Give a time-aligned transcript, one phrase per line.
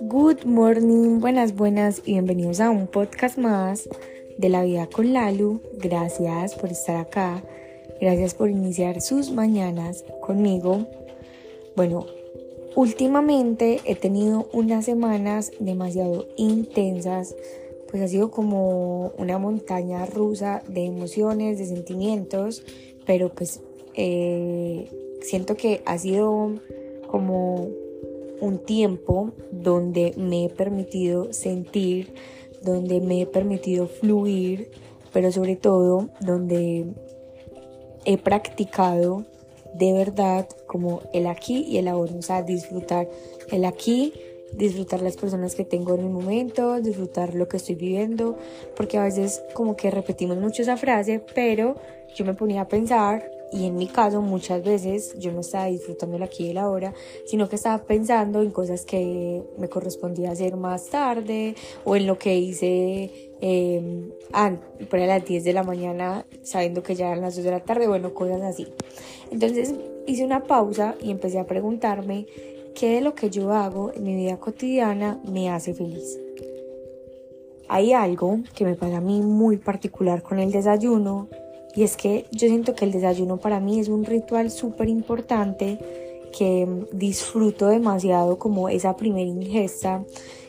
[0.00, 3.88] Good morning, buenas, buenas y bienvenidos a un podcast más
[4.36, 5.60] de la vida con Lalu.
[5.78, 7.44] Gracias por estar acá,
[8.00, 10.86] gracias por iniciar sus mañanas conmigo.
[11.76, 12.06] Bueno,
[12.74, 17.36] últimamente he tenido unas semanas demasiado intensas,
[17.90, 22.64] pues ha sido como una montaña rusa de emociones, de sentimientos,
[23.06, 23.60] pero pues
[23.96, 24.88] eh,
[25.22, 26.54] siento que ha sido
[27.08, 27.68] como
[28.40, 32.12] un tiempo donde me he permitido sentir,
[32.62, 34.70] donde me he permitido fluir,
[35.12, 36.86] pero sobre todo donde
[38.04, 39.24] he practicado
[39.74, 43.08] de verdad como el aquí y el ahora, o sea, disfrutar
[43.50, 44.12] el aquí,
[44.52, 48.36] disfrutar las personas que tengo en el momento, disfrutar lo que estoy viviendo,
[48.76, 51.76] porque a veces como que repetimos mucho esa frase, pero
[52.14, 56.16] yo me ponía a pensar y en mi caso muchas veces yo no estaba disfrutando
[56.16, 56.94] el aquí y el ahora,
[57.26, 62.18] sino que estaba pensando en cosas que me correspondía hacer más tarde o en lo
[62.18, 64.10] que hice eh,
[64.90, 67.86] por las 10 de la mañana sabiendo que ya eran las 2 de la tarde,
[67.86, 68.66] bueno, cosas así.
[69.30, 69.74] Entonces
[70.06, 72.26] hice una pausa y empecé a preguntarme
[72.74, 76.18] qué de lo que yo hago en mi vida cotidiana me hace feliz.
[77.68, 81.28] Hay algo que me pasa a mí muy particular con el desayuno
[81.76, 85.78] y es que yo siento que el desayuno para mí es un ritual súper importante
[86.36, 90.02] que disfruto demasiado como esa primera ingesta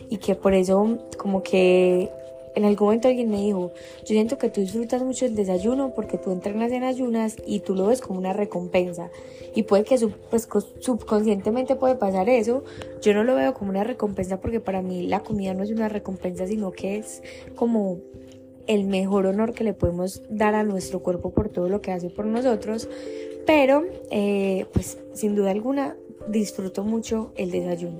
[0.09, 2.09] y que por eso como que
[2.56, 6.17] en algún momento alguien me dijo, yo siento que tú disfrutas mucho el desayuno porque
[6.17, 9.12] tú entrenas en ayunas y tú lo ves como una recompensa.
[9.53, 9.95] Y puede que
[10.31, 10.47] pues,
[10.80, 12.64] subconscientemente puede pasar eso.
[13.02, 15.88] Yo no lo veo como una recompensa porque para mí la comida no es una
[15.88, 17.22] recompensa, sino que es
[17.56, 18.00] como
[18.68, 22.10] el mejor honor que le podemos dar a nuestro cuerpo por todo lo que hace
[22.10, 22.90] por nosotros.
[23.46, 25.96] Pero, eh, pues sin duda alguna,
[26.28, 28.00] disfruto mucho el desayuno.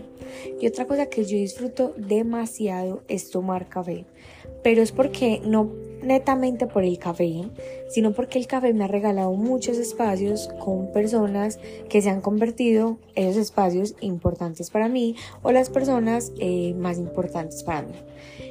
[0.60, 4.06] Y otra cosa que yo disfruto demasiado es tomar café.
[4.64, 5.72] Pero es porque no
[6.04, 7.44] netamente por el café,
[7.90, 11.60] sino porque el café me ha regalado muchos espacios con personas
[11.90, 16.98] que se han convertido en esos espacios importantes para mí o las personas eh, más
[16.98, 17.94] importantes para mí.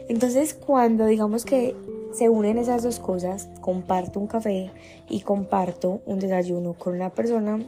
[0.08, 1.74] Entonces, cuando digamos que
[2.12, 4.70] se unen esas dos cosas, comparto un café
[5.08, 7.60] y comparto un desayuno con una persona,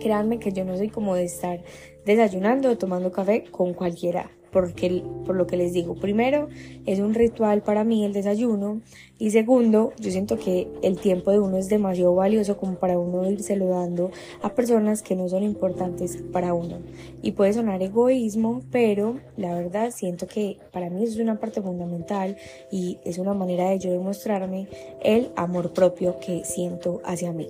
[0.00, 1.62] créanme que yo no soy como de estar
[2.04, 6.48] desayunando o tomando café con cualquiera porque, por lo que les digo, primero
[6.86, 8.80] es un ritual para mí el desayuno
[9.20, 13.28] y segundo, yo siento que el tiempo de uno es demasiado valioso como para uno
[13.28, 16.78] irse dando a personas que no son importantes para uno.
[17.20, 22.36] Y puede sonar egoísmo, pero la verdad siento que para mí es una parte fundamental
[22.70, 24.68] y es una manera de yo demostrarme
[25.02, 27.48] el amor propio que siento hacia mí.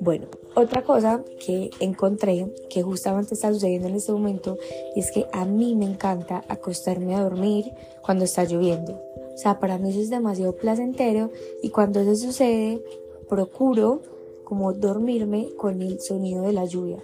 [0.00, 4.56] Bueno, otra cosa que encontré que justamente está sucediendo en este momento
[4.96, 7.72] es que a mí me encanta acostarme a dormir
[8.02, 8.92] cuando está lloviendo.
[9.34, 11.30] O sea, para mí eso es demasiado placentero
[11.62, 12.82] y cuando eso sucede,
[13.28, 14.02] procuro
[14.44, 16.98] como dormirme con el sonido de la lluvia.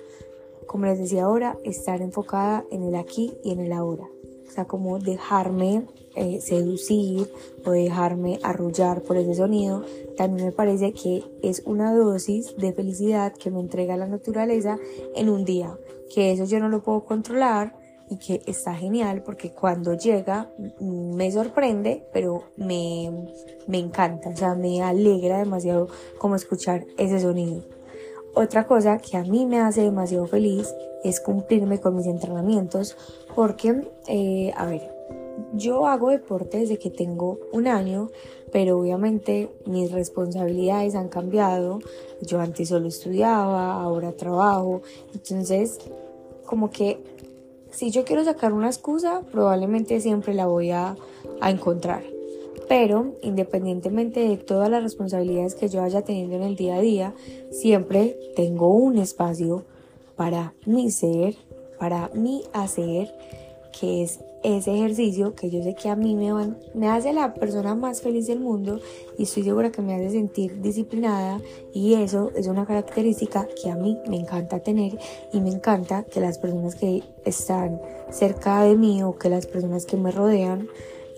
[0.66, 4.06] Como les decía ahora, estar enfocada en el aquí y en el ahora.
[4.46, 7.30] O sea, como dejarme eh, seducir
[7.64, 9.82] o dejarme arrullar por ese sonido,
[10.16, 14.78] también me parece que es una dosis de felicidad que me entrega la naturaleza
[15.14, 15.78] en un día.
[16.14, 17.74] Que eso yo no lo puedo controlar,
[18.10, 23.10] y que está genial porque cuando llega me sorprende, pero me,
[23.66, 25.88] me encanta, o sea, me alegra demasiado
[26.18, 27.62] como escuchar ese sonido.
[28.34, 32.96] Otra cosa que a mí me hace demasiado feliz es cumplirme con mis entrenamientos
[33.34, 34.98] porque, eh, a ver,
[35.54, 38.10] yo hago deporte desde que tengo un año,
[38.52, 41.80] pero obviamente mis responsabilidades han cambiado.
[42.22, 44.82] Yo antes solo estudiaba, ahora trabajo,
[45.14, 45.78] entonces
[46.44, 47.02] como que
[47.78, 50.96] si yo quiero sacar una excusa, probablemente siempre la voy a,
[51.40, 52.02] encontrar.
[52.68, 57.14] Pero independientemente de todas las responsabilidades que yo haya tenido en el día a día,
[57.52, 59.64] siempre tengo un espacio
[60.16, 61.36] para mi ser,
[61.78, 63.14] para mi hacer,
[63.78, 67.34] que es ese ejercicio que yo sé que a mí me, van, me hace la
[67.34, 68.80] persona más feliz del mundo
[69.18, 71.40] y estoy segura que me hace sentir disciplinada
[71.72, 74.98] y eso es una característica que a mí me encanta tener
[75.32, 77.80] y me encanta que las personas que están
[78.10, 80.68] cerca de mí o que las personas que me rodean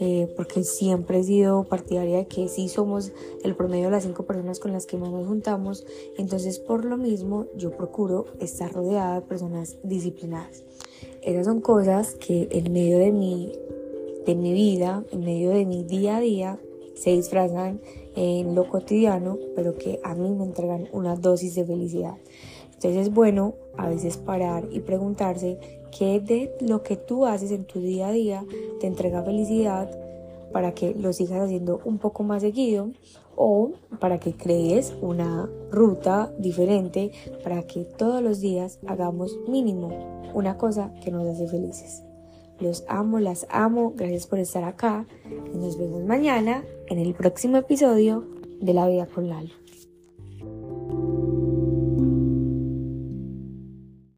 [0.02, 3.12] eh, porque siempre he sido partidaria de que sí somos
[3.44, 5.85] el promedio de las cinco personas con las que más nos juntamos,
[6.17, 10.64] entonces por lo mismo yo procuro estar rodeada de personas disciplinadas.
[11.22, 13.52] Esas son cosas que en medio de mi,
[14.26, 16.58] de mi vida, en medio de mi día a día,
[16.94, 17.81] se disfrazan
[18.17, 22.17] en lo cotidiano, pero que a mí me entregan una dosis de felicidad.
[22.75, 25.58] Entonces es bueno a veces parar y preguntarse
[25.96, 28.44] qué de lo que tú haces en tu día a día
[28.81, 29.90] te entrega felicidad
[30.52, 32.91] para que lo sigas haciendo un poco más seguido
[33.37, 37.12] o para que crees una ruta diferente
[37.43, 42.02] para que todos los días hagamos mínimo una cosa que nos hace felices.
[42.61, 45.06] Los amo, las amo, gracias por estar acá
[45.55, 48.26] y nos vemos mañana en el próximo episodio
[48.61, 49.69] de La Vida con Lalo.